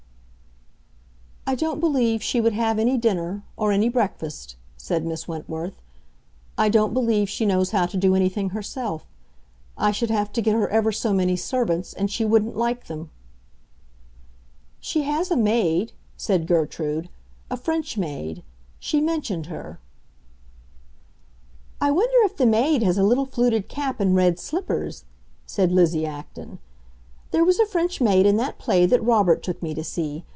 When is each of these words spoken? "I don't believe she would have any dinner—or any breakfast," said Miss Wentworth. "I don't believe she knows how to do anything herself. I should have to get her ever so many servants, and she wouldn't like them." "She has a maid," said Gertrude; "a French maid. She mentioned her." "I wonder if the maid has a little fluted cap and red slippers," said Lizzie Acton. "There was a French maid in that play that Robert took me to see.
"I 1.47 1.55
don't 1.55 1.81
believe 1.81 2.23
she 2.23 2.39
would 2.39 2.53
have 2.53 2.79
any 2.79 2.97
dinner—or 2.97 3.73
any 3.73 3.89
breakfast," 3.89 4.55
said 4.77 5.05
Miss 5.05 5.27
Wentworth. 5.27 5.81
"I 6.57 6.69
don't 6.69 6.93
believe 6.93 7.27
she 7.27 7.45
knows 7.45 7.71
how 7.71 7.87
to 7.87 7.97
do 7.97 8.15
anything 8.15 8.51
herself. 8.51 9.05
I 9.77 9.91
should 9.91 10.11
have 10.11 10.31
to 10.33 10.41
get 10.41 10.53
her 10.55 10.69
ever 10.69 10.93
so 10.93 11.11
many 11.11 11.35
servants, 11.35 11.93
and 11.93 12.09
she 12.09 12.23
wouldn't 12.23 12.55
like 12.55 12.85
them." 12.87 13.09
"She 14.79 15.01
has 15.01 15.29
a 15.29 15.35
maid," 15.35 15.91
said 16.15 16.47
Gertrude; 16.47 17.09
"a 17.49 17.57
French 17.57 17.97
maid. 17.97 18.43
She 18.79 19.01
mentioned 19.01 19.47
her." 19.47 19.81
"I 21.81 21.91
wonder 21.91 22.15
if 22.23 22.37
the 22.37 22.45
maid 22.45 22.81
has 22.81 22.97
a 22.97 23.03
little 23.03 23.25
fluted 23.25 23.67
cap 23.67 23.99
and 23.99 24.15
red 24.15 24.39
slippers," 24.39 25.03
said 25.45 25.73
Lizzie 25.73 26.05
Acton. 26.05 26.59
"There 27.31 27.43
was 27.43 27.59
a 27.59 27.65
French 27.65 27.99
maid 27.99 28.25
in 28.25 28.37
that 28.37 28.57
play 28.57 28.85
that 28.85 29.03
Robert 29.03 29.43
took 29.43 29.61
me 29.61 29.73
to 29.73 29.83
see. 29.83 30.23